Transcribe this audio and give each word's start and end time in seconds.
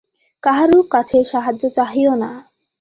কাহারও 0.43 0.79
কাছে 0.93 1.17
সাহায্য 1.25 1.63
চাহিও 1.69 2.13
না। 2.15 2.31